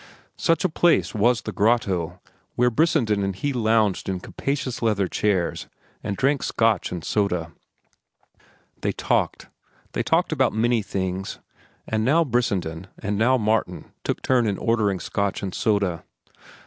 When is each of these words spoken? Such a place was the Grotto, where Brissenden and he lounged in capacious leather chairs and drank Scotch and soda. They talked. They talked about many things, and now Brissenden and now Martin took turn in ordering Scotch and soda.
Such 0.39 0.65
a 0.65 0.69
place 0.69 1.13
was 1.13 1.43
the 1.43 1.51
Grotto, 1.51 2.19
where 2.55 2.71
Brissenden 2.71 3.21
and 3.23 3.35
he 3.35 3.53
lounged 3.53 4.09
in 4.09 4.19
capacious 4.19 4.81
leather 4.81 5.07
chairs 5.07 5.67
and 6.03 6.17
drank 6.17 6.41
Scotch 6.41 6.91
and 6.91 7.03
soda. 7.03 7.51
They 8.81 8.93
talked. 8.93 9.49
They 9.91 10.01
talked 10.01 10.31
about 10.31 10.53
many 10.53 10.81
things, 10.81 11.37
and 11.87 12.03
now 12.03 12.23
Brissenden 12.23 12.87
and 12.97 13.15
now 13.15 13.37
Martin 13.37 13.91
took 14.03 14.23
turn 14.23 14.47
in 14.47 14.57
ordering 14.57 14.99
Scotch 14.99 15.43
and 15.43 15.53
soda. 15.53 16.03